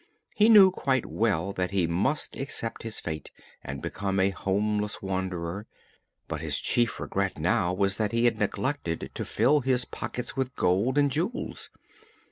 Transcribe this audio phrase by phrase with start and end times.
[0.33, 3.29] He knew quite well that he must accept his fate
[3.63, 5.67] and become a homeless wanderer,
[6.27, 10.55] but his chief regret now was that he had neglected to fill his pockets with
[10.55, 11.69] gold and jewels.